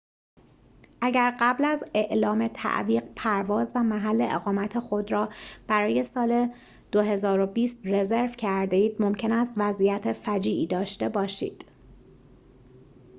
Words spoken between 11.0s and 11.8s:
باشید